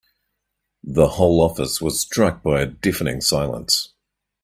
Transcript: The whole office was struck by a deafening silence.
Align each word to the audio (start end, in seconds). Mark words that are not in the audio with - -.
The 0.83 1.09
whole 1.09 1.41
office 1.41 1.79
was 1.79 1.99
struck 2.01 2.41
by 2.41 2.61
a 2.61 2.65
deafening 2.65 3.21
silence. 3.21 3.89